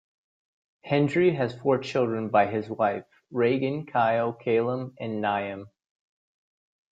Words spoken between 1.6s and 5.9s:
children by his wife: Rheagan, Kyle, Callum and Niamh.